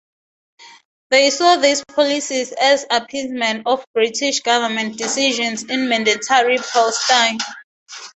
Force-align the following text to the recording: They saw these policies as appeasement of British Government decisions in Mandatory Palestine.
They 1.11 1.29
saw 1.29 1.57
these 1.57 1.83
policies 1.85 2.51
as 2.59 2.87
appeasement 2.89 3.67
of 3.67 3.85
British 3.93 4.39
Government 4.39 4.97
decisions 4.97 5.61
in 5.65 5.87
Mandatory 5.89 6.57
Palestine. 6.57 7.37